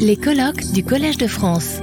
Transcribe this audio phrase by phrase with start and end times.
[0.00, 1.80] Les colloques du Collège de France.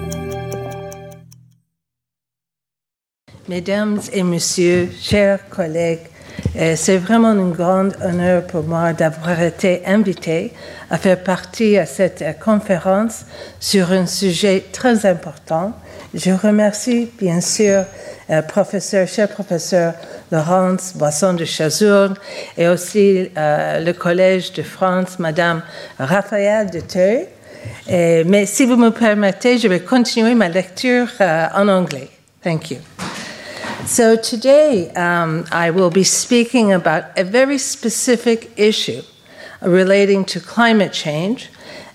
[3.48, 6.00] Mesdames et messieurs, chers collègues,
[6.58, 10.52] euh, c'est vraiment un grand honneur pour moi d'avoir été invité
[10.90, 13.26] à faire partie à cette euh, conférence
[13.60, 15.74] sur un sujet très important.
[16.14, 17.86] Je remercie bien sûr
[18.30, 19.94] euh, professeur, cher professeur
[20.32, 22.16] Laurence Boisson de Chazourne
[22.58, 25.62] et aussi euh, le Collège de France, Madame
[25.98, 27.28] Raphaël de Teuil.
[27.88, 32.10] Et, mais si vous me permettez, je vais continuer ma lecture uh, en anglais.
[32.42, 32.80] Thank you.
[33.86, 39.02] So today um, I will be speaking about a very specific issue
[39.62, 41.50] relating to climate change,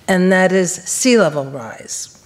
[0.06, 2.17] and that is sea level rise.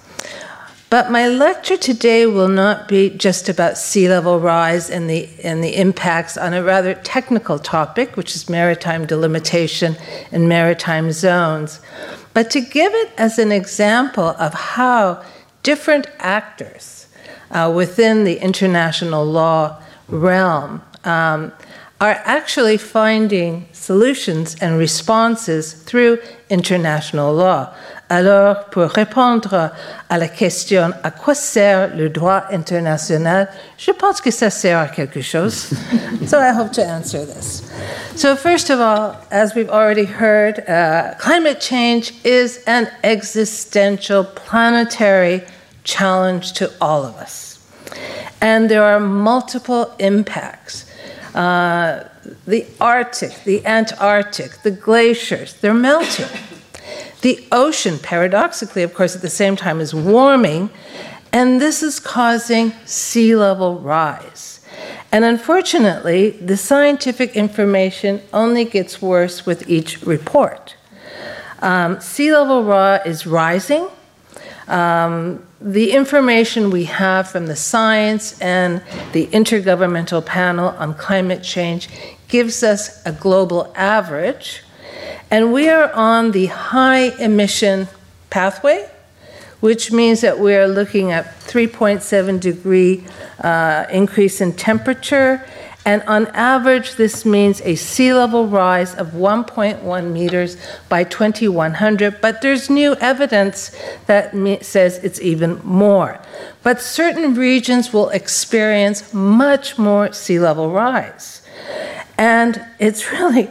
[0.92, 5.64] But my lecture today will not be just about sea level rise and the, and
[5.64, 9.96] the impacts on a rather technical topic, which is maritime delimitation
[10.30, 11.80] and maritime zones,
[12.34, 15.24] but to give it as an example of how
[15.62, 17.06] different actors
[17.52, 21.52] uh, within the international law realm um,
[22.02, 26.18] are actually finding solutions and responses through
[26.50, 27.74] international law.
[28.12, 29.70] Alors, pour répondre
[30.10, 34.88] à la question à quoi sert le droit international, je pense que ça sert à
[34.88, 35.70] quelque chose.
[36.26, 37.62] so I hope to answer this.
[38.14, 45.40] So, first of all, as we've already heard, uh, climate change is an existential planetary
[45.82, 47.60] challenge to all of us.
[48.42, 50.84] And there are multiple impacts.
[51.34, 52.04] Uh,
[52.46, 56.28] the Arctic, the Antarctic, the glaciers, they're melting.
[57.22, 60.70] The ocean, paradoxically, of course, at the same time, is warming,
[61.32, 64.60] and this is causing sea level rise.
[65.12, 70.76] And unfortunately, the scientific information only gets worse with each report.
[71.60, 73.88] Um, sea level rise is rising.
[74.66, 81.88] Um, the information we have from the science and the Intergovernmental Panel on Climate Change
[82.26, 84.61] gives us a global average
[85.32, 87.88] and we are on the high emission
[88.28, 88.86] pathway,
[89.60, 93.02] which means that we are looking at 3.7 degree
[93.42, 95.42] uh, increase in temperature.
[95.86, 100.58] And on average, this means a sea level rise of 1.1 meters
[100.90, 102.20] by 2100.
[102.20, 106.20] But there's new evidence that says it's even more.
[106.62, 111.40] But certain regions will experience much more sea level rise.
[112.18, 113.50] And it's really,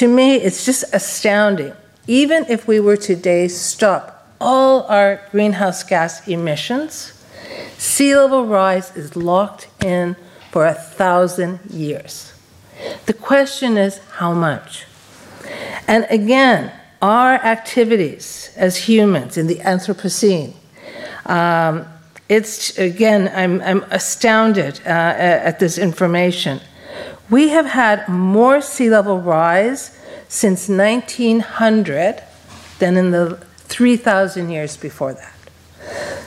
[0.00, 1.74] to me, it's just astounding.
[2.06, 7.12] Even if we were today stop all our greenhouse gas emissions,
[7.76, 10.16] sea level rise is locked in
[10.52, 12.32] for a thousand years.
[13.04, 14.86] The question is how much?
[15.86, 16.72] And again,
[17.02, 20.54] our activities as humans in the Anthropocene,
[21.26, 21.84] um,
[22.26, 26.62] it's again, I'm, I'm astounded uh, at this information.
[27.30, 29.96] We have had more sea level rise
[30.28, 32.22] since 1900
[32.80, 33.36] than in the
[33.68, 35.34] 3,000 years before that.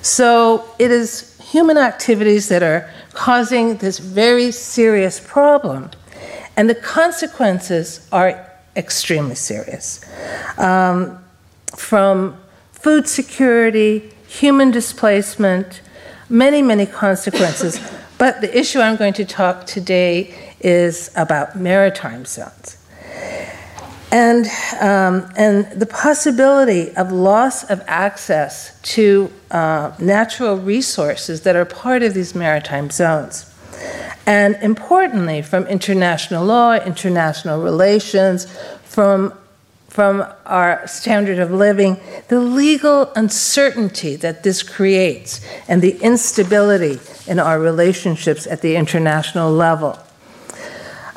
[0.02, 5.92] So it is human activities that are causing this very serious problem,
[6.56, 10.04] and the consequences are extremely serious.
[10.58, 11.24] Um,
[11.76, 12.38] from
[12.72, 15.82] food security, human displacement,
[16.30, 17.80] many, many consequences.
[18.18, 22.78] But the issue I'm going to talk today is about maritime zones.
[24.12, 24.46] And,
[24.80, 32.04] um, and the possibility of loss of access to uh, natural resources that are part
[32.04, 33.52] of these maritime zones.
[34.28, 38.46] And importantly, from international law, international relations,
[38.84, 39.34] from,
[39.90, 47.40] from our standard of living, the legal uncertainty that this creates and the instability in
[47.40, 49.98] our relationships at the international level.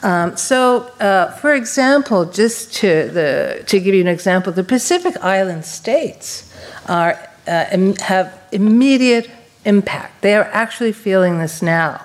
[0.02, 5.16] Um, so, uh, for example, just to, the, to give you an example, the Pacific
[5.22, 6.52] Island states
[6.86, 9.30] are, uh, Im- have immediate
[9.64, 10.22] impact.
[10.22, 12.04] They are actually feeling this now.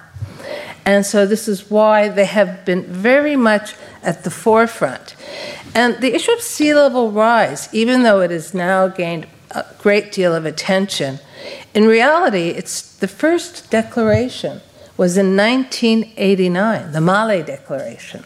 [0.85, 5.15] And so, this is why they have been very much at the forefront.
[5.75, 10.11] And the issue of sea level rise, even though it has now gained a great
[10.11, 11.19] deal of attention,
[11.73, 14.61] in reality, it's the first declaration
[15.01, 18.23] was in 1989, the Malé Declaration.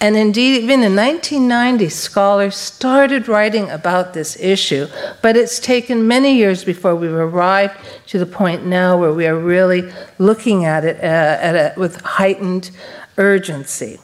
[0.00, 4.88] And indeed, even in 1990, scholars started writing about this issue,
[5.22, 7.76] but it's taken many years before we've arrived
[8.08, 9.88] to the point now where we are really
[10.18, 12.72] looking at it uh, at a, with heightened
[13.16, 14.00] urgency.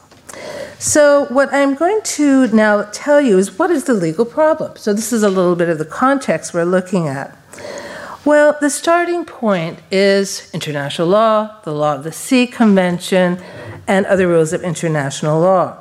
[0.79, 4.77] So, what I'm going to now tell you is what is the legal problem?
[4.77, 7.37] So, this is a little bit of the context we're looking at.
[8.23, 13.41] Well, the starting point is international law, the Law of the Sea Convention,
[13.87, 15.79] and other rules of international law.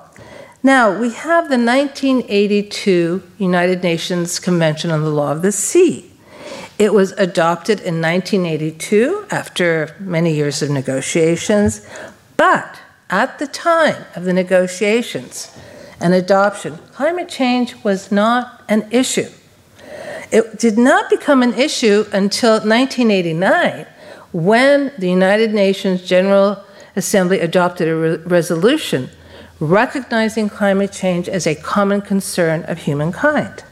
[0.62, 6.10] Now, we have the 1982 United Nations Convention on the Law of the Sea.
[6.78, 11.86] It was adopted in 1982 after many years of negotiations,
[12.38, 15.54] but at the time of the negotiations
[16.00, 19.28] and adoption, climate change was not an issue.
[20.30, 23.86] It did not become an issue until 1989
[24.32, 29.10] when the United Nations General Assembly adopted a re- resolution
[29.60, 33.62] recognizing climate change as a common concern of humankind.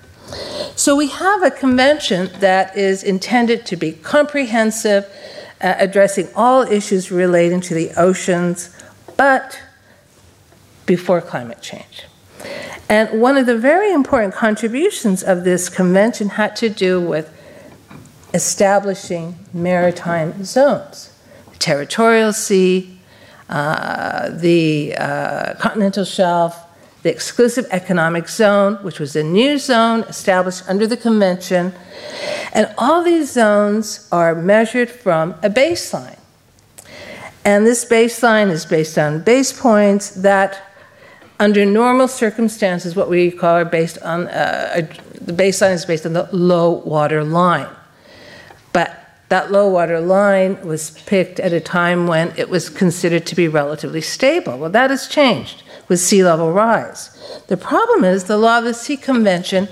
[0.77, 5.07] So we have a convention that is intended to be comprehensive,
[5.61, 8.71] uh, addressing all issues relating to the oceans,
[9.17, 9.61] but
[10.87, 12.05] before climate change.
[12.89, 17.31] And one of the very important contributions of this convention had to do with
[18.33, 21.13] establishing maritime zones,
[21.53, 22.99] the territorial sea,
[23.49, 26.65] uh, the uh, continental shelf,
[27.03, 31.73] the exclusive economic zone, which was a new zone established under the convention.
[32.53, 36.19] And all these zones are measured from a baseline.
[37.45, 40.68] And this baseline is based on base points that,
[41.41, 44.87] under normal circumstances, what we call are based on uh,
[45.21, 47.69] the baseline is based on the low water line.
[48.73, 53.37] But that low water line was picked at a time when it was considered to
[53.37, 54.59] be relatively stable.
[54.59, 57.11] Well, that has changed with sea level rise.
[57.47, 59.69] The problem is the Law of the Sea Convention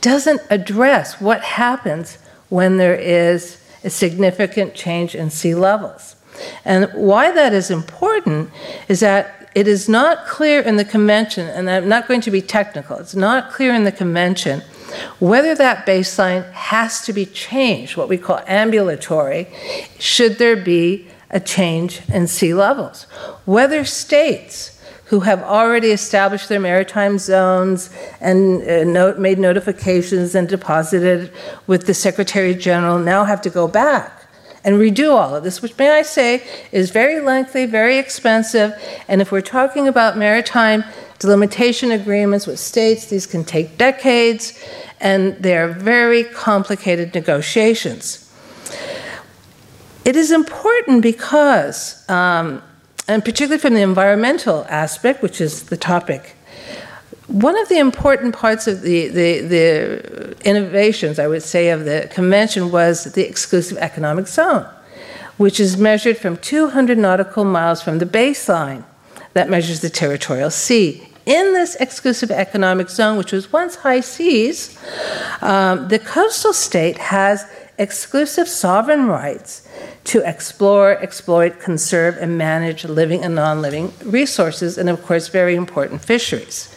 [0.00, 2.18] doesn't address what happens
[2.48, 6.16] when there is a significant change in sea levels.
[6.64, 8.50] And why that is important
[8.88, 12.42] is that it is not clear in the convention, and I'm not going to be
[12.42, 14.62] technical, it's not clear in the convention
[15.18, 19.48] whether that baseline has to be changed, what we call ambulatory,
[19.98, 23.04] should there be a change in sea levels.
[23.44, 30.48] Whether states who have already established their maritime zones and uh, note, made notifications and
[30.48, 31.32] deposited
[31.66, 34.19] with the Secretary General now have to go back
[34.64, 36.42] and redo all of this, which, may I say,
[36.72, 38.74] is very lengthy, very expensive.
[39.08, 40.84] And if we're talking about maritime
[41.18, 44.58] delimitation agreements with states, these can take decades,
[45.00, 48.26] and they're very complicated negotiations.
[50.04, 52.62] It is important because, um,
[53.06, 56.36] and particularly from the environmental aspect, which is the topic
[57.30, 62.08] one of the important parts of the, the, the, innovations, I would say, of the
[62.12, 64.66] convention was the exclusive economic zone,
[65.36, 68.84] which is measured from 200 nautical miles from the baseline
[69.34, 71.06] that measures the territorial sea.
[71.24, 74.76] In this exclusive economic zone, which was once high seas,
[75.40, 77.44] um, the coastal state has
[77.78, 79.68] exclusive sovereign rights
[80.04, 85.54] to explore, exploit, conserve, and manage living and non living resources, and of course, very
[85.54, 86.74] important fisheries.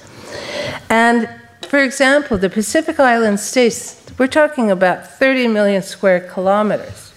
[0.90, 1.30] And
[1.68, 7.14] for example, the Pacific Island states, we're talking about 30 million square kilometers.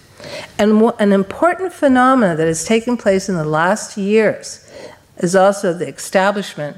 [0.58, 4.66] And an important phenomenon that has taken place in the last years
[5.18, 6.76] is also the establishment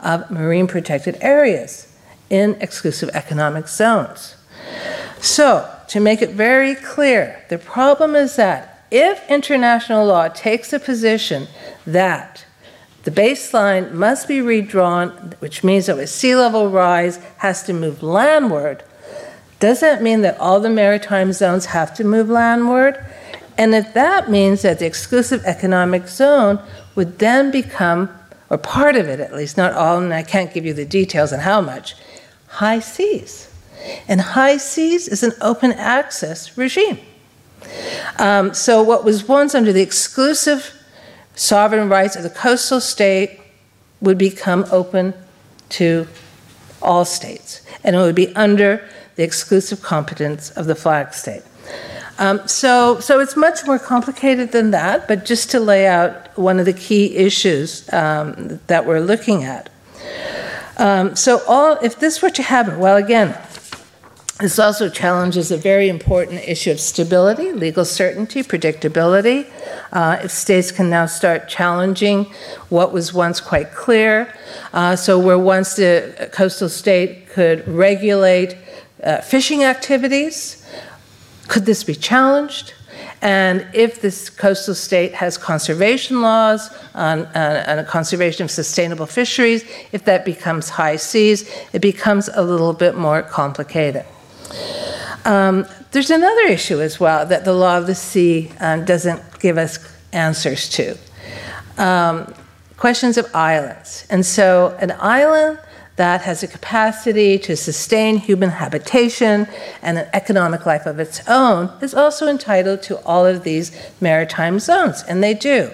[0.00, 1.86] of marine protected areas
[2.28, 4.36] in exclusive economic zones.
[5.20, 10.80] So, to make it very clear, the problem is that if international law takes a
[10.80, 11.46] position
[11.86, 12.44] that
[13.04, 18.02] the baseline must be redrawn, which means that with sea level rise has to move
[18.02, 18.82] landward.
[19.58, 23.04] Does that mean that all the maritime zones have to move landward?
[23.56, 26.60] And if that means that the exclusive economic zone
[26.94, 28.10] would then become,
[28.48, 31.32] or part of it at least, not all, and I can't give you the details
[31.32, 31.94] on how much,
[32.48, 33.52] high seas.
[34.08, 36.98] And high seas is an open access regime.
[38.18, 40.74] Um, so, what was once under the exclusive
[41.40, 43.40] sovereign rights of the coastal state
[44.02, 45.14] would become open
[45.70, 46.06] to
[46.82, 51.42] all states, and it would be under the exclusive competence of the flag state.
[52.18, 56.58] Um, so, so it's much more complicated than that, but just to lay out one
[56.58, 59.70] of the key issues um, that we're looking at.
[60.76, 63.36] Um, so, all if this were to happen, well, again,
[64.40, 69.46] this also challenges a very important issue of stability, legal certainty, predictability.
[69.92, 72.24] Uh, states can now start challenging
[72.68, 74.32] what was once quite clear,
[74.72, 78.56] uh, so where once the coastal state could regulate
[79.02, 80.64] uh, fishing activities,
[81.48, 82.72] could this be challenged?
[83.22, 90.04] And if this coastal state has conservation laws on, on conservation of sustainable fisheries, if
[90.04, 94.06] that becomes high seas, it becomes a little bit more complicated.
[95.24, 99.58] Um, there's another issue as well that the law of the sea uh, doesn't give
[99.58, 99.78] us
[100.12, 100.96] answers to.
[101.78, 102.32] Um,
[102.76, 104.06] questions of islands.
[104.10, 105.58] And so, an island
[105.96, 109.46] that has a capacity to sustain human habitation
[109.82, 113.70] and an economic life of its own is also entitled to all of these
[114.00, 115.70] maritime zones, and they do.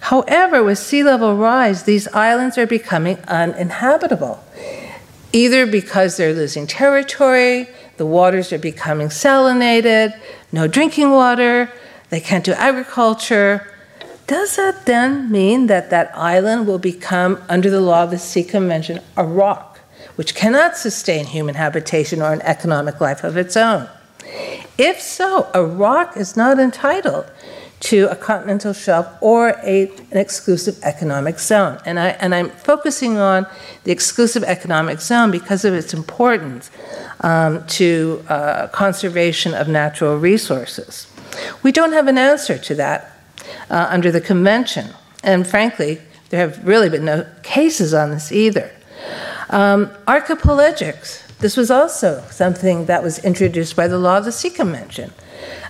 [0.00, 4.42] However, with sea level rise, these islands are becoming uninhabitable,
[5.32, 10.18] either because they're losing territory, the waters are becoming salinated,
[10.52, 11.70] no drinking water,
[12.10, 13.70] they can't do agriculture,
[14.26, 18.42] does that then mean that that island will become, under the law of the Sea
[18.42, 19.80] Convention, a rock,
[20.16, 23.88] which cannot sustain human habitation or an economic life of its own?
[24.78, 27.30] If so, a rock is not entitled
[27.84, 31.78] to a continental shelf or a, an exclusive economic zone.
[31.84, 33.46] And, I, and I'm focusing on
[33.84, 36.70] the exclusive economic zone because of its importance
[37.20, 41.06] um, to uh, conservation of natural resources.
[41.62, 43.18] We don't have an answer to that
[43.68, 44.88] uh, under the convention.
[45.22, 46.00] And frankly,
[46.30, 48.72] there have really been no cases on this either.
[49.50, 54.48] Um, archipelagics, this was also something that was introduced by the Law of the Sea
[54.48, 55.12] Convention.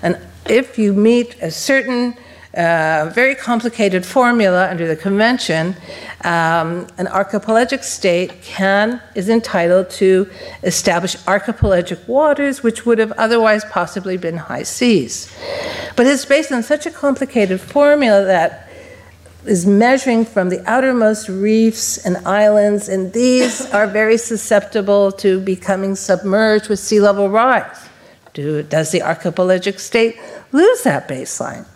[0.00, 0.16] And
[0.48, 2.16] if you meet a certain
[2.54, 5.74] uh, very complicated formula under the convention,
[6.22, 10.30] um, an archipelagic state can is entitled to
[10.62, 15.34] establish archipelagic waters, which would have otherwise possibly been high seas.
[15.96, 18.70] But it's based on such a complicated formula that
[19.46, 25.96] is measuring from the outermost reefs and islands, and these are very susceptible to becoming
[25.96, 27.88] submerged with sea level rise.
[28.34, 30.18] Do, does the archipelagic state
[30.52, 31.66] lose that baseline?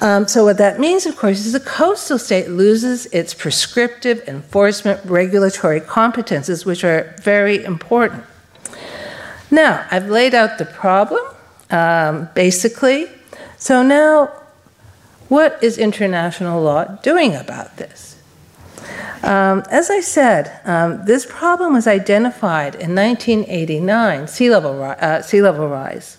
[0.00, 5.04] Um, so, what that means, of course, is the coastal state loses its prescriptive enforcement
[5.04, 8.22] regulatory competences, which are very important.
[9.50, 11.24] Now, I've laid out the problem,
[11.70, 13.08] um, basically.
[13.56, 14.30] So, now,
[15.28, 18.17] what is international law doing about this?
[19.22, 25.42] Um, as I said, um, this problem was identified in 1989, sea level, uh, sea
[25.42, 26.18] level rise.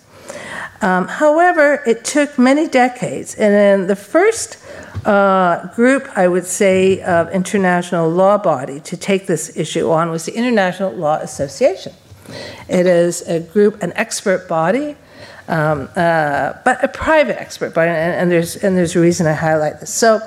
[0.82, 4.58] Um, however, it took many decades, and the first
[5.04, 10.26] uh, group, I would say, of international law body to take this issue on was
[10.26, 11.92] the International Law Association.
[12.68, 14.96] It is a group, an expert body,
[15.48, 19.32] um, uh, but a private expert body, and, and, there's and there's a reason I
[19.32, 19.92] highlight this.
[19.92, 20.20] So,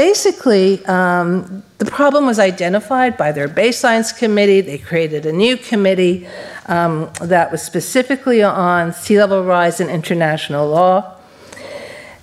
[0.00, 4.62] basically, um, the problem was identified by their baselines committee.
[4.62, 6.26] They created a new committee
[6.64, 11.16] um, that was specifically on sea level rise and international law.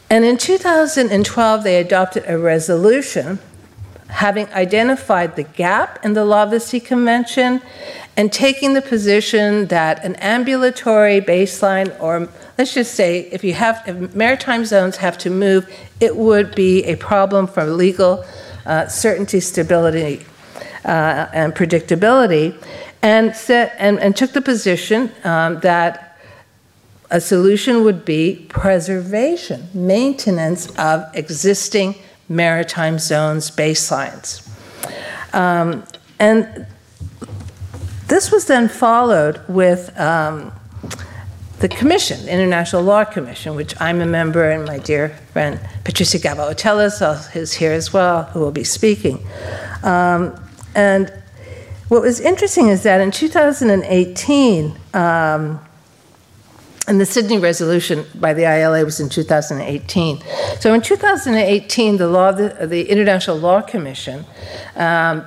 [0.10, 3.38] And in 2012, they adopted a resolution
[4.10, 7.62] having identified the gap in the Law of the Sea Convention
[8.16, 13.84] and taking the position that an ambulatory baseline, or let's just say if you have
[13.86, 18.26] if maritime zones have to move, it would be a problem for legal
[18.66, 20.26] uh, certainty, stability,
[20.86, 22.56] uh, and predictability.
[23.04, 26.18] And, set, and, and took the position um, that
[27.12, 31.96] a solution would be preservation, maintenance of existing
[32.30, 34.44] maritime zones baselines.
[35.34, 35.84] Um,
[36.20, 36.66] and
[38.08, 40.52] this was then followed with um,
[41.60, 46.20] the commission, the International Law Commission, which I'm a member, and my dear friend Patrícia
[46.22, 49.26] Galvão Teles is here as well, who will be speaking.
[49.84, 50.40] Um,
[50.76, 51.12] and
[51.90, 55.60] what was interesting is that in 2018, um,
[56.88, 60.24] and the Sydney resolution by the ILA was in 2018.
[60.60, 64.26] So in 2018, the law, the, the International Law Commission,
[64.78, 65.26] um,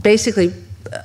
[0.00, 0.54] basically
[0.92, 1.02] uh,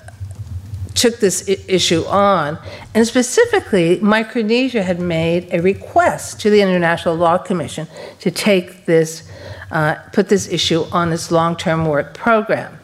[0.93, 2.59] took this issue on,
[2.93, 7.87] and specifically, Micronesia had made a request to the International Law Commission
[8.19, 9.27] to take this,
[9.71, 12.77] uh, put this issue on its long-term work program.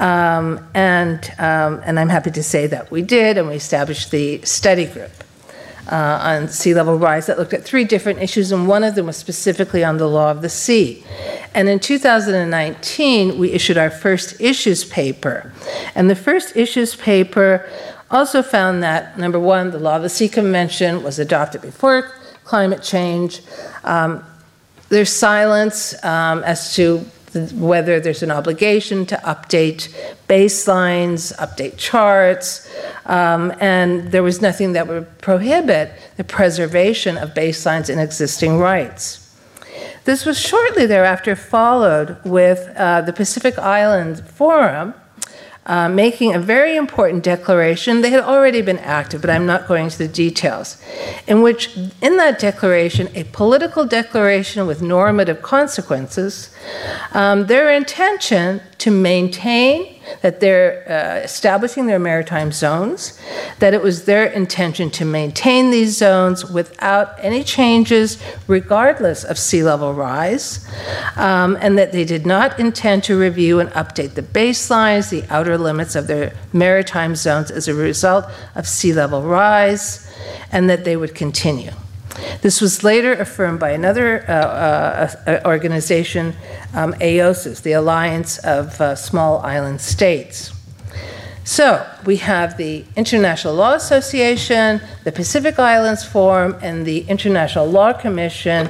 [0.00, 4.40] Um, and, um, and I'm happy to say that we did, and we established the
[4.42, 5.10] study group
[5.88, 9.06] uh, on sea level rise that looked at three different issues, and one of them
[9.06, 11.04] was specifically on the law of the sea.
[11.54, 15.52] And in 2019, we issued our first issues paper.
[15.94, 17.68] And the first issues paper
[18.10, 22.12] also found that, number one, the Law of the Sea Convention was adopted before
[22.44, 23.42] climate change.
[23.84, 24.24] Um,
[24.88, 27.04] there's silence um, as to
[27.54, 29.94] whether there's an obligation to update
[30.28, 32.68] baselines, update charts,
[33.06, 39.24] um, and there was nothing that would prohibit the preservation of baselines in existing rights.
[40.04, 44.94] This was shortly thereafter followed with uh, the Pacific Island Forum,
[45.68, 48.00] uh, making a very important declaration.
[48.00, 50.82] They had already been active, but I'm not going into the details.
[51.26, 56.50] In which, in that declaration, a political declaration with normative consequences,
[57.12, 63.18] um, their intention to maintain that they're uh, establishing their maritime zones,
[63.58, 69.62] that it was their intention to maintain these zones without any changes, regardless of sea
[69.62, 70.68] level rise,
[71.16, 75.58] um, and that they did not intend to review and update the baselines, the outer
[75.58, 78.24] limits of their maritime zones as a result
[78.54, 80.12] of sea level rise,
[80.52, 81.70] and that they would continue.
[82.42, 86.34] This was later affirmed by another uh, uh, uh organization,
[86.74, 90.52] um, AOSIS, the Alliance of uh, Small Island States.
[91.44, 97.94] So we have the International Law Association, the Pacific Islands Forum, and the International Law
[97.94, 98.66] Commission.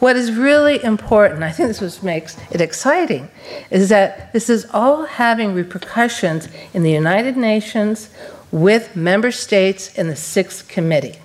[0.00, 3.28] What is really important, I think this makes it exciting,
[3.70, 8.10] is that this is all having repercussions in the United Nations
[8.50, 11.20] with member states in the Sixth Committee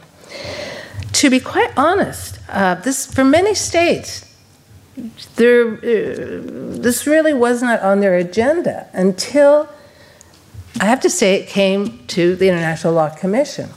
[1.14, 4.30] to be quite honest, uh, this for many states,
[5.36, 5.80] there, uh,
[6.82, 9.70] this really was not on their agenda until
[10.80, 13.70] I have to say it came to the International Law Commission.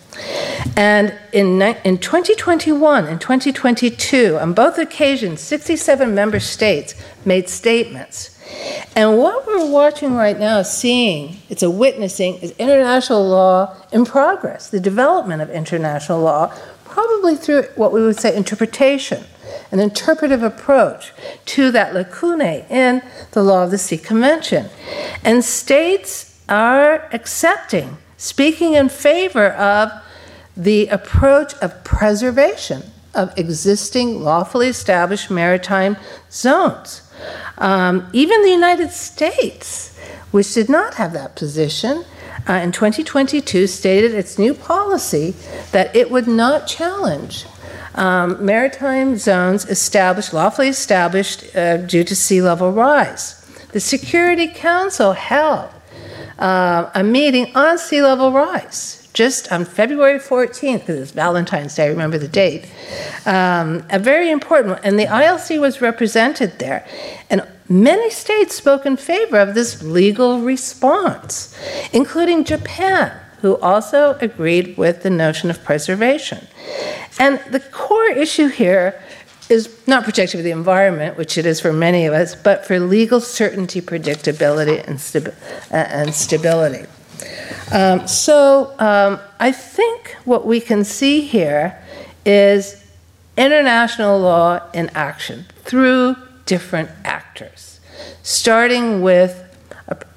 [0.77, 8.33] And in, in 2021 and 2022, on both occasions, 67 member states made statements.
[8.95, 14.71] And what we're watching right now, seeing, it's a witnessing, is international law in progress,
[14.71, 16.55] the development of international law
[16.97, 19.23] probably through what we would say interpretation,
[19.71, 21.13] an interpretive approach
[21.45, 24.71] to that lacunae in the Law of the Sea Convention.
[25.23, 29.93] And states are accepting, speaking in favor of
[30.57, 32.83] the approach of preservation
[33.15, 35.99] of existing lawfully established maritime
[36.31, 37.03] zones.
[37.59, 39.95] Um, even the United States,
[40.31, 42.07] which did not have that position,
[42.49, 45.35] uh, in 2022 stated its new policy
[45.73, 47.47] that it would not challenge
[47.95, 53.43] um, maritime zones established, lawfully established uh, due to sea level rise.
[53.73, 55.71] The Security Council held
[56.39, 61.85] uh, a meeting on sea level rise just on February 14th, because it's Valentine's Day,
[61.85, 62.71] I remember the date.
[63.25, 64.85] Um, a very important one.
[64.85, 66.87] And the ILC was represented there.
[67.31, 71.57] And Many states spoke in favor of this legal response,
[71.93, 76.47] including Japan, who also agreed with the notion of preservation.
[77.19, 79.01] And the core issue here
[79.49, 82.81] is not protective of the environment, which it is for many of us, but for
[82.81, 85.35] legal certainty, predictability, and, stabi-
[85.71, 86.87] uh, and stability.
[87.73, 91.81] Um, so um, I think what we can see here
[92.25, 92.85] is
[93.37, 96.91] international law in action through different
[97.37, 97.81] actors,
[98.23, 99.43] starting with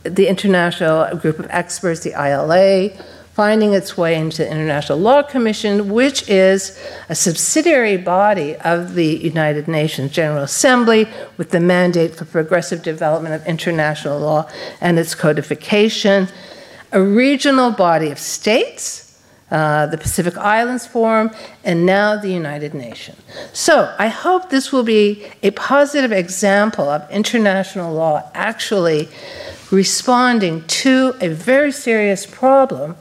[0.04, 2.90] the international group of experts, the ILA,
[3.34, 6.80] finding its way into the International Law Commission, which is
[7.10, 13.36] a subsidiary body of the United Nations General Assembly with the mandate for progressive development
[13.36, 16.30] of international law and its codification,
[16.94, 19.09] a regional body of states
[19.52, 21.32] uh, the Pacific Islands Forum,
[21.64, 23.18] and now the United Nations.
[23.54, 29.10] So I hope this will be a positive example of international law actually
[29.72, 32.96] responding to a very serious problem.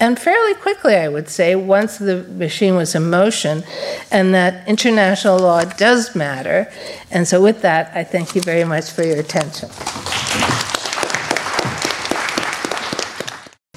[0.00, 3.64] And fairly quickly, I would say, once the machine was in motion,
[4.12, 6.70] and that international law does matter.
[7.10, 9.68] And so, with that, I thank you very much for your attention.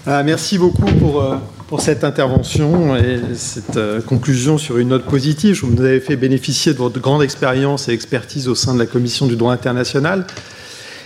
[0.05, 1.37] Ah, merci beaucoup pour, euh,
[1.71, 5.55] pour cette intervention et cette euh, conclusion sur une note positive.
[5.55, 8.85] Je vous avais fait bénéficier de votre grande expérience et expertise au sein de la
[8.85, 10.25] Commission du droit international.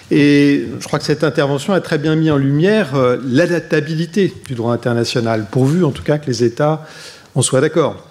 [0.10, 4.56] Et je crois que cette intervention a très bien mis en lumière euh, l'adaptabilité du
[4.56, 6.88] droit international, pourvu en tout cas que les États
[7.36, 8.04] en soient d'accord.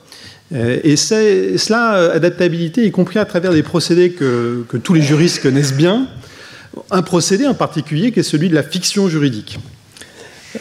[0.55, 6.07] Et cela, adaptabilité, y compris à travers des procédés que tous les juristes connaissent bien,
[6.93, 9.59] un procédé en particulier qui est celui de la fiction juridique.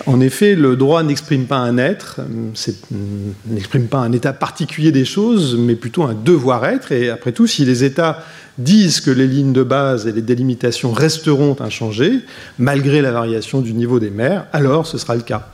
[0.07, 2.21] En effet, le droit n'exprime pas un être,
[3.47, 6.91] n'exprime pas un état particulier des choses, mais plutôt un devoir-être.
[6.91, 8.23] Et après tout, si les États
[8.57, 12.21] disent que les lignes de base et les délimitations resteront inchangées,
[12.57, 15.49] malgré la variation du niveau des mers, alors ce sera le cas.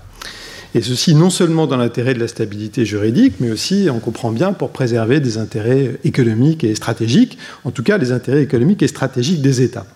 [0.76, 4.54] Et ceci non seulement dans l'intérêt de la stabilité juridique, mais aussi, on comprend bien,
[4.54, 9.42] pour préserver des intérêts économiques et stratégiques, en tout cas les intérêts économiques et stratégiques
[9.42, 9.88] des États.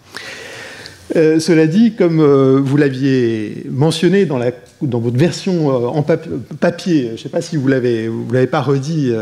[1.15, 4.39] Euh, cela dit, comme euh, vous l'aviez mentionné dans,
[4.99, 7.73] votre version euh, en papier, je ne sais pas si vous ne
[8.31, 9.13] l'avez pas redit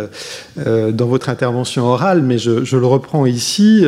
[0.58, 3.86] dans votre intervention orale, mais je, le reprends ici,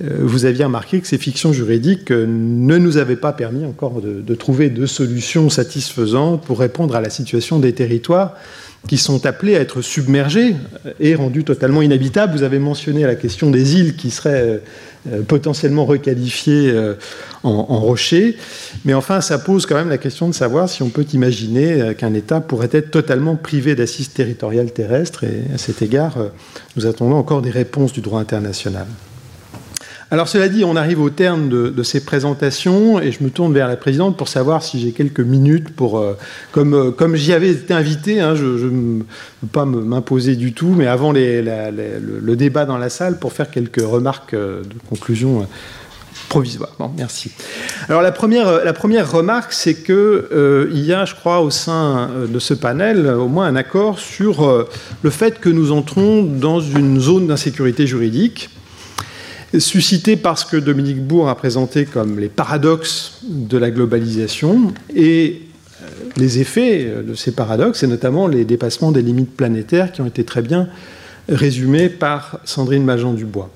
[0.00, 4.34] vous aviez remarqué que ces fictions juridiques ne nous avaient pas permis encore de, de
[4.34, 8.34] trouver de solutions satisfaisantes pour répondre à la situation des territoires
[8.88, 10.56] qui sont appelés à être submergés
[11.00, 12.36] et rendus totalement inhabitables.
[12.36, 14.60] Vous avez mentionné la question des îles qui seraient
[15.26, 16.94] potentiellement requalifiées euh,
[17.42, 18.36] en, rochers,
[18.84, 21.94] mais enfin, ça pose quand même la question de savoir si on peut imaginer euh,
[21.94, 26.16] qu'un État pourrait être totalement privé d'assises territoriales terrestres, et à cet égard,
[26.76, 28.86] nous attendons encore des réponses du droit international.
[30.10, 33.66] Alors cela dit, on arrive au terme de, ces présentations et je me tourne vers
[33.66, 36.16] la présidente pour savoir si j'ai quelques minutes pour, euh,
[36.52, 40.68] comme, euh, comme j'y avais été invité, hein, je ne veux pas m'imposer du tout,
[40.68, 45.48] mais avant le, débat dans la salle pour faire quelques remarques euh, de conclusion
[46.28, 46.70] provisoire.
[46.78, 47.32] Bon, merci.
[47.88, 52.08] Alors la première, la première remarque, c'est que il y a, je crois, au sein
[52.28, 54.66] de ce panel, au moins un accord sur
[55.02, 58.50] le fait que nous entrons dans une zone d'insécurité juridique
[59.60, 65.42] suscité par ce que Dominique Bourg a présenté comme les paradoxes de la globalisation et
[65.82, 65.86] euh,
[66.16, 70.24] les effets de ces paradoxes, et notamment les dépassements des limites planétaires qui ont été
[70.24, 70.68] très bien
[71.28, 73.50] résumés par Sandrine Majan-Dubois.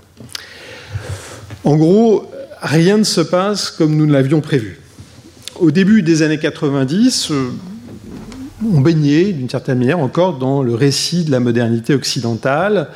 [1.65, 2.31] En gros,
[2.63, 4.81] rien ne se passe comme nous ne l'avions prévu.
[5.57, 7.51] Au début des années 90, euh,
[8.65, 12.89] on baignait d'une certaine manière encore dans le récit de la modernité occidentale,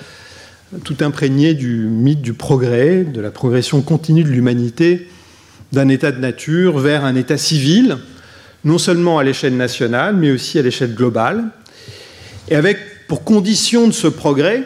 [0.84, 5.08] tout imprégné du mythe du progrès, de la progression continue de l'humanité
[5.72, 7.98] d'un état de nature vers un état civil,
[8.64, 11.44] non seulement à l'échelle nationale, mais aussi à l'échelle globale,
[12.48, 14.64] et avec pour condition de ce progrès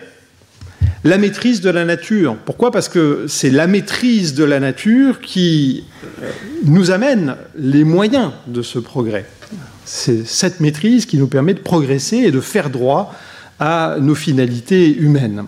[1.05, 2.37] la maîtrise de la nature.
[2.45, 2.73] Pourquoi?
[2.73, 5.85] Parce que c'est la maîtrise de la nature qui
[6.23, 6.31] euh,
[6.65, 9.25] nous amène les moyens de ce progrès.
[9.85, 13.15] C'est cette maîtrise qui nous permet de progresser et de faire droit
[13.61, 15.45] à nos finalités humaines.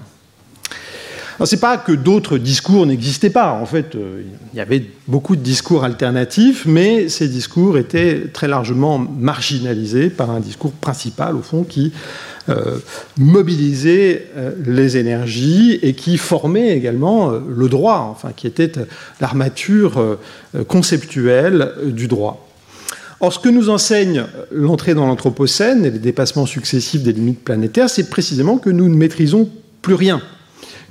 [1.45, 3.53] Ce n'est pas que d'autres discours n'existaient pas.
[3.53, 4.23] En fait, euh,
[4.53, 10.31] il y avait beaucoup de discours alternatifs, mais ces discours étaient très largement marginalisés par
[10.31, 11.93] un discours principal, au fond, qui
[12.49, 12.79] euh,
[13.17, 18.73] mobilisait euh, les énergies et qui formait également le droit, enfin, qui était
[19.21, 20.19] l'armature
[20.67, 22.49] conceptuelle du droit.
[23.21, 27.91] Or, ce que nous enseigne l'entrée dans l'Anthropocène et les dépassements successifs des limites planétaires,
[27.91, 29.49] c'est précisément que nous ne maîtrisons
[29.83, 30.21] plus rien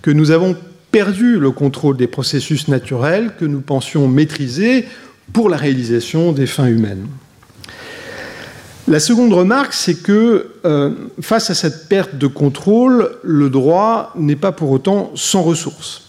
[0.07, 0.55] que nous avons
[0.89, 4.85] perdu le contrôle des processus naturels que nous pensions maîtriser
[5.33, 7.07] pour la réalisation des fins humaines.
[8.87, 14.37] La seconde remarque, c'est que euh, face à cette perte de contrôle, le droit n'est
[14.37, 16.03] pas pour autant sans ressources.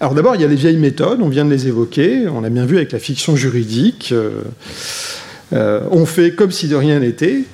[0.00, 2.48] Alors d'abord, il y a les vieilles méthodes, on vient de les évoquer, on a
[2.48, 4.12] bien vu avec la fiction juridique.
[4.12, 4.40] Euh,
[5.52, 7.44] euh, on fait comme si de rien n'était,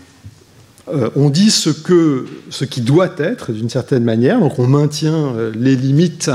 [0.88, 5.34] euh, on dit ce, que, ce qui doit être d'une certaine manière, donc on maintient
[5.34, 6.30] euh, les limites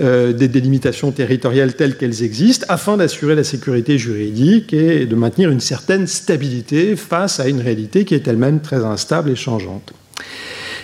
[0.00, 5.50] euh, des délimitations territoriales telles qu'elles existent, afin d'assurer la sécurité juridique et de maintenir
[5.50, 9.92] une certaine stabilité face à une réalité qui est elle-même très instable et changeante.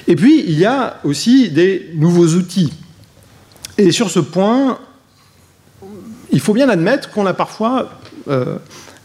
[0.07, 2.72] Et puis, il y a aussi des nouveaux outils.
[3.76, 4.78] Et sur ce point,
[6.30, 7.98] il faut bien admettre qu'on a parfois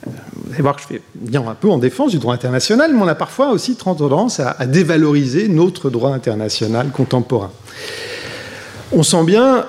[0.05, 3.01] vous allez voir que je vais dire un peu en défense du droit international, mais
[3.01, 7.51] on a parfois aussi tendance à, dévaloriser notre droit international contemporain.
[8.91, 9.65] On sent bien,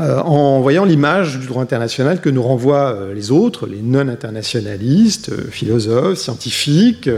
[0.00, 5.28] euh, en voyant l'image du droit international que nous renvoient euh, les autres, les non-internationalistes,
[5.28, 7.08] euh, philosophes, scientifiques,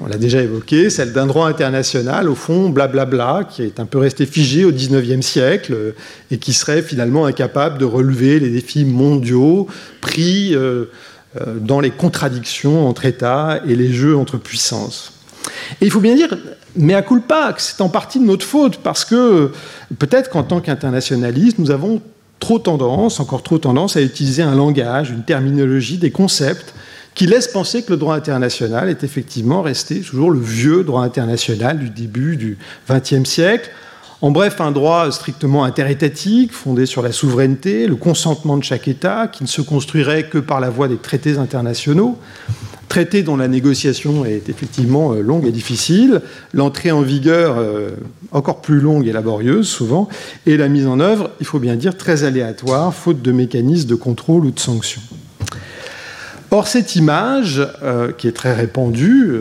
[0.00, 3.98] on l'a déjà évoqué, celle d'un droit international, au fond, blablabla, qui est un peu
[3.98, 5.94] resté figé au XIXe siècle
[6.30, 9.68] et qui serait finalement incapable de relever les défis mondiaux
[10.00, 10.56] pris
[11.56, 15.12] dans les contradictions entre États et les jeux entre puissances.
[15.80, 16.36] Et il faut bien dire,
[16.76, 19.52] mais à culpa, que c'est en partie de notre faute, parce que
[19.98, 22.00] peut-être qu'en tant qu'internationalistes, nous avons
[22.40, 26.74] trop tendance, encore trop tendance, à utiliser un langage, une terminologie, des concepts
[27.14, 31.78] qui laissent penser que le droit international est effectivement resté toujours le vieux droit international
[31.78, 32.58] du début du
[32.90, 33.70] XXe siècle,
[34.20, 39.28] en bref, un droit strictement interétatique, fondé sur la souveraineté, le consentement de chaque État,
[39.28, 42.16] qui ne se construirait que par la voie des traités internationaux,
[42.88, 46.22] traités dont la négociation est effectivement euh, longue et difficile,
[46.52, 47.90] l'entrée en vigueur euh,
[48.30, 50.08] encore plus longue et laborieuse souvent,
[50.46, 53.94] et la mise en œuvre, il faut bien dire, très aléatoire, faute de mécanismes de
[53.94, 55.02] contrôle ou de sanctions.
[56.52, 59.34] Or, cette image, euh, qui est très répandue,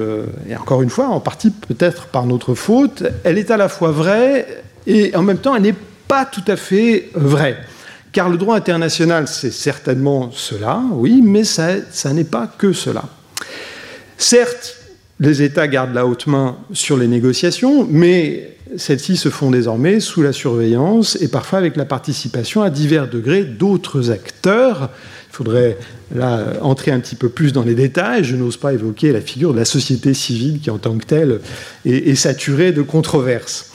[0.49, 3.91] et encore une fois, en partie peut-être par notre faute, elle est à la fois
[3.91, 5.75] vraie et en même temps, elle n'est
[6.07, 7.57] pas tout à fait vraie.
[8.11, 11.73] Car le droit international, c'est certainement cela, oui, mais ça,
[12.13, 13.05] n'est pas que cela.
[14.17, 14.77] Certes,
[15.19, 20.21] les États gardent la haute main sur les négociations, mais celles-ci se font désormais sous
[20.21, 24.91] la surveillance et parfois avec la participation à divers degrés d'autres acteurs.
[25.31, 25.77] Il faudrait
[26.13, 28.23] là entrer un petit peu plus dans les détails.
[28.23, 31.39] Je n'ose pas évoquer la figure de la société civile qui, en tant que telle,
[31.85, 33.71] est saturée de controverses.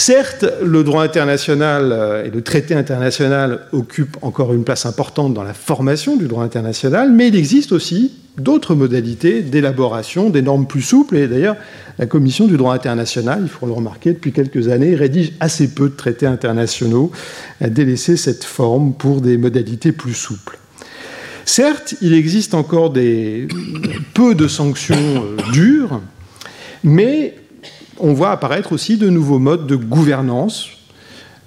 [0.00, 5.42] Certes, le droit international euh, et le traité international occupent encore une place importante dans
[5.42, 10.80] la formation du droit international, mais il existe aussi d'autres modalités d'élaboration des normes plus
[10.80, 11.18] souples.
[11.18, 11.56] Et d'ailleurs,
[11.98, 15.90] la Commission du droit international, il faut le remarquer, depuis quelques années, rédige assez peu
[15.90, 17.12] de traités internationaux,
[17.60, 20.58] a délaissé cette forme pour des modalités plus souples.
[21.44, 22.90] Certes, il existe encore
[24.14, 26.00] peu de sanctions euh, dures,
[26.84, 27.34] mais
[28.00, 30.68] on voit apparaître aussi de nouveaux modes de gouvernance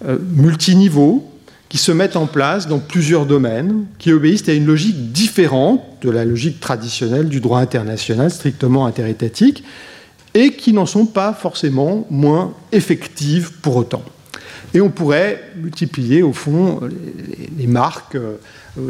[0.05, 1.29] euh, multiniveaux
[1.69, 6.11] qui se mettent en place dans plusieurs domaines, qui obéissent à une logique différente de
[6.11, 9.63] la logique traditionnelle du droit international strictement interétatique,
[10.35, 14.03] et qui n'en sont pas forcément moins effectives pour autant.
[14.75, 16.79] Et on pourrait multiplier, au fond,
[17.57, 18.37] les, marques, euh,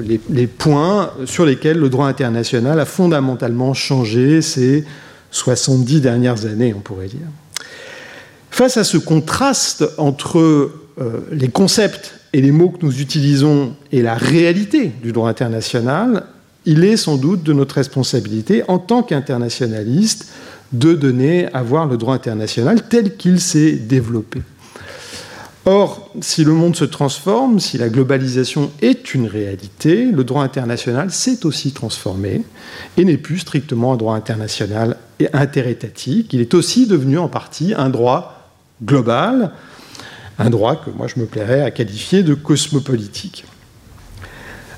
[0.01, 4.85] les, les, points sur lesquels le droit international a fondamentalement changé ces
[5.31, 7.27] 70 dernières années, on pourrait dire.
[8.53, 10.69] Face à ce contraste entre euh,
[11.31, 16.25] les concepts et les mots que nous utilisons et la réalité du droit international,
[16.67, 20.27] il est sans doute de notre responsabilité en tant qu'internationaliste
[20.71, 24.43] de donner à voir le droit international tel qu'il s'est développé.
[25.65, 31.09] Or, si le monde se transforme, si la globalisation est une réalité, le droit international
[31.09, 32.43] s'est aussi transformé
[32.97, 36.33] et n'est plus strictement un droit international et interétatique.
[36.33, 38.42] Il est aussi devenu en partie un droit
[38.81, 39.51] global,
[40.39, 43.45] un droit que moi je me plairais à qualifier de cosmopolitique.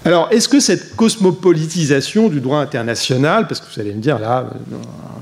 [0.05, 4.47] Alors, est-ce que cette cosmopolitisation du droit international, parce que vous allez me dire, là,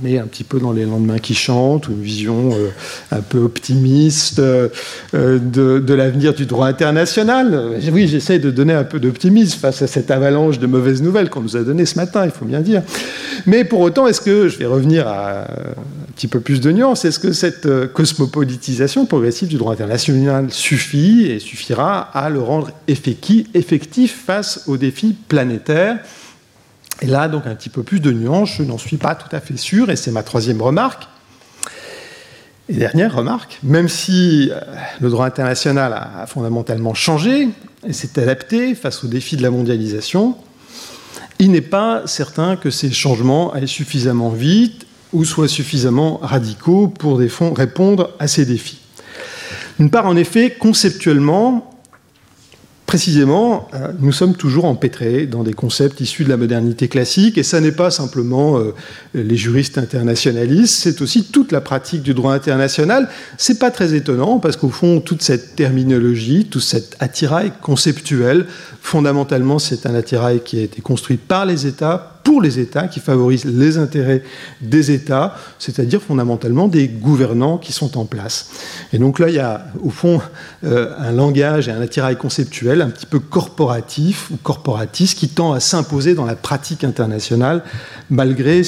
[0.02, 2.68] on est un petit peu dans les lendemains qui chantent, ou une vision euh,
[3.10, 4.68] un peu optimiste euh,
[5.14, 9.88] de, de l'avenir du droit international Oui, j'essaie de donner un peu d'optimisme face à
[9.88, 12.82] cette avalanche de mauvaises nouvelles qu'on nous a données ce matin, il faut bien dire.
[13.46, 17.06] Mais pour autant, est-ce que, je vais revenir à un petit peu plus de nuances,
[17.06, 22.72] est-ce que cette euh, cosmopolitisation progressive du droit international suffit et suffira à le rendre
[22.88, 26.00] effectif face aux défis planétaires?
[27.02, 29.40] Et là, donc, un petit peu plus de nuances, je n'en suis pas tout à
[29.40, 31.08] fait sûr, et c'est ma troisième remarque.
[32.70, 34.60] Et dernière remarque, même si euh,
[35.02, 37.50] le droit international a fondamentalement changé
[37.86, 40.38] et s'est adapté face aux défis de la mondialisation,
[41.44, 47.20] il n'est pas certain que ces changements aillent suffisamment vite ou soient suffisamment radicaux pour
[47.20, 48.80] répondre à ces défis.
[49.78, 51.70] D'une part, en effet, conceptuellement,
[52.94, 57.44] précisément, euh, nous sommes toujours empêtrés dans des concepts issus de la modernité classique, et
[57.44, 58.76] ça n'est pas simplement euh,
[59.16, 63.10] les juristes internationalistes, c'est aussi toute la pratique du droit international.
[63.40, 68.46] C'est pas très étonnant, parce qu'au fond, toute cette terminologie, tout cet attirail conceptuel,
[68.80, 73.00] fondamentalement, c'est un attirail qui a été construit par les États, pour les États, qui
[73.00, 74.24] favorise les intérêts
[74.62, 78.50] des États, c'est-à-dire fondamentalement des gouvernants qui sont en place.
[78.94, 80.22] Et donc là, il y a au fond
[80.64, 85.54] euh, un langage et un attirail conceptuel un petit peu corporatif ou corporatiste qui tend
[85.54, 87.64] à s'imposer dans la pratique internationale
[88.10, 88.62] malgré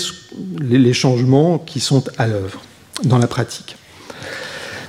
[0.60, 2.62] les changements qui sont à l'œuvre
[3.04, 3.78] dans la pratique.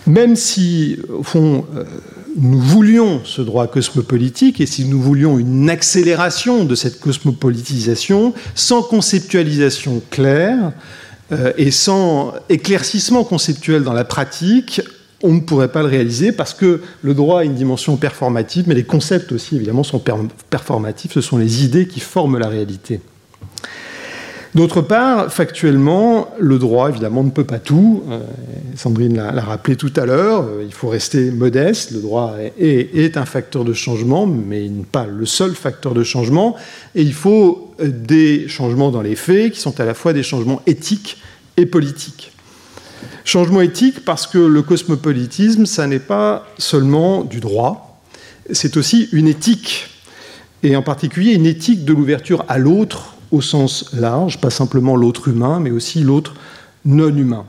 [0.06, 1.84] Même si, au fond, euh,
[2.36, 8.82] nous voulions ce droit cosmopolitique et si nous voulions une accélération de cette cosmopolitisation sans
[8.82, 10.72] conceptualisation claire
[11.32, 14.82] euh, et sans éclaircissement conceptuel dans la pratique,
[15.22, 18.74] on ne pourrait pas le réaliser parce que le droit a une dimension performative, mais
[18.74, 20.02] les concepts aussi évidemment sont
[20.50, 23.00] performatifs, ce sont les idées qui forment la réalité.
[24.56, 28.02] D'autre part, factuellement, le droit, évidemment, ne peut pas tout.
[28.08, 28.20] Euh,
[28.74, 31.90] Sandrine l'a rappelé tout à l'heure, euh, il faut rester modeste.
[31.90, 36.56] Le droit est, est, un facteur de changement, mais pas le seul facteur de changement.
[36.94, 40.22] Et il faut euh, des changements dans les faits qui sont à la fois des
[40.22, 41.18] changements éthiques
[41.58, 42.32] et politiques.
[43.26, 48.00] Changement éthique parce que le cosmopolitisme, ça n'est pas seulement du droit,
[48.50, 49.90] c'est aussi une éthique,
[50.62, 55.28] et en particulier une éthique de l'ouverture à l'autre au sens large, pas simplement l'autre
[55.28, 56.34] humain, mais aussi l'autre
[56.84, 57.44] non humain.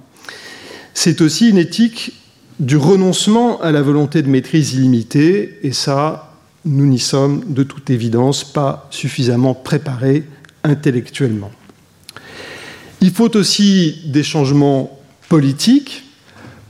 [0.93, 2.13] C'est aussi une éthique
[2.59, 6.33] du renoncement à la volonté de maîtrise illimitée, et ça,
[6.65, 10.23] nous n'y sommes de toute évidence pas suffisamment préparés
[10.63, 11.51] intellectuellement.
[12.99, 16.03] Il faut aussi des changements politiques,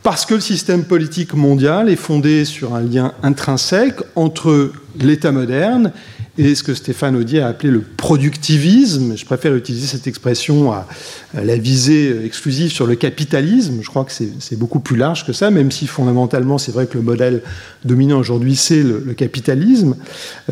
[0.04, 5.92] parce que le système politique mondial est fondé sur un lien intrinsèque entre l'État moderne
[6.38, 9.18] et ce que Stéphane Audier a appelé le productivisme.
[9.18, 10.88] Je préfère utiliser cette expression à,
[11.34, 13.80] la visée exclusive sur le capitalisme.
[13.82, 16.98] Je crois que c'est beaucoup plus large que ça, même si fondamentalement c'est vrai que
[16.98, 17.42] le modèle
[17.86, 19.96] dominant aujourd'hui c'est le, capitalisme,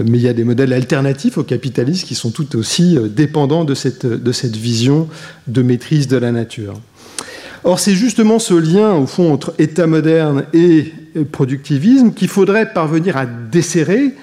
[0.04, 3.76] mais il y a des modèles alternatifs au capitalisme qui sont tout aussi dépendants de
[3.76, 5.08] cette, de cette vision
[5.48, 6.74] de maîtrise de la nature.
[7.63, 10.93] Or, c'est justement ce lien, au fond, entre État moderne et
[11.32, 14.13] productivisme qu'il faudrait parvenir à desserrer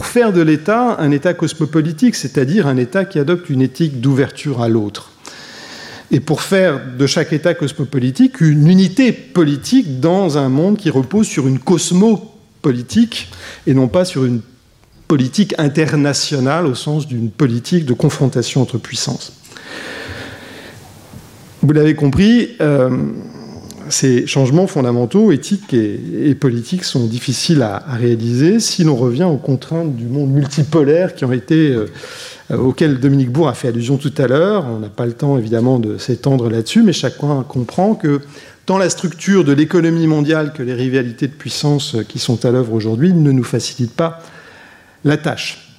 [0.00, 4.62] pour faire de l'État un État cosmopolitique, c'est-à-dire un État qui adopte une éthique d'ouverture
[4.62, 5.10] à l'autre.
[6.10, 11.26] Et pour faire de chaque État cosmopolitique une unité politique dans un monde qui repose
[11.26, 13.30] sur une cosmopolitique
[13.66, 14.40] et non pas sur une
[15.06, 19.34] politique internationale au sens d'une politique de confrontation entre puissances.
[21.60, 22.88] Vous l'avez compris, euh,
[23.90, 29.94] ces changements fondamentaux, éthiques et, politiques, sont difficiles à, réaliser si l'on revient aux contraintes
[29.96, 31.86] du monde multipolaire qui euh,
[32.56, 34.66] auxquelles Dominique Bourg a fait allusion tout à l'heure.
[34.66, 38.20] On n'a pas le temps évidemment de s'étendre là-dessus, mais chacun comprend que
[38.66, 42.72] tant la structure de l'économie mondiale que les rivalités de puissance qui sont à l'œuvre
[42.72, 44.20] aujourd'hui ne nous facilitent pas
[45.04, 45.69] la tâche.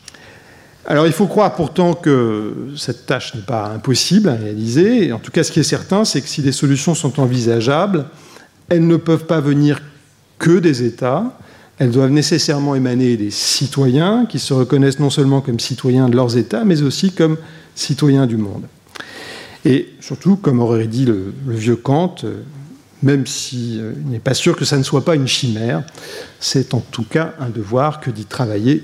[0.85, 5.11] Alors il faut croire pourtant que cette tâche n'est pas impossible à réaliser.
[5.11, 8.05] En tout cas, ce qui est certain, c'est que si des solutions sont envisageables,
[8.69, 9.79] elles ne peuvent pas venir
[10.39, 11.37] que des États.
[11.77, 16.37] Elles doivent nécessairement émaner des citoyens qui se reconnaissent non seulement comme citoyens de leurs
[16.37, 17.37] États, mais aussi comme
[17.75, 18.63] citoyens du monde.
[19.65, 22.15] Et surtout, comme aurait dit le, vieux Kant,
[23.03, 25.83] même s'il euh, n'est pas sûr que ça ne soit pas une chimère,
[26.39, 28.83] c'est en tout cas un devoir que d'y travailler